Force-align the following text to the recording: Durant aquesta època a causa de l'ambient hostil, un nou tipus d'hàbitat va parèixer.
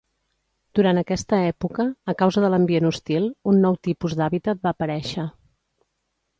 Durant 0.77 0.99
aquesta 1.01 1.41
època 1.49 1.85
a 2.15 2.17
causa 2.23 2.43
de 2.45 2.51
l'ambient 2.55 2.89
hostil, 2.91 3.29
un 3.53 3.63
nou 3.67 3.79
tipus 3.89 4.19
d'hàbitat 4.21 4.67
va 4.69 4.77
parèixer. 4.85 5.31